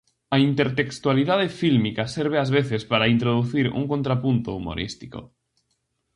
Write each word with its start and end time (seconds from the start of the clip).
A 0.35 0.37
intertextualidade 0.49 1.47
fílmica 1.59 2.03
serve 2.15 2.37
ás 2.43 2.49
veces 2.57 2.81
para 2.91 3.09
introducir 3.15 3.65
un 3.79 3.85
contrapunto 3.93 4.49
humorístico. 4.59 5.19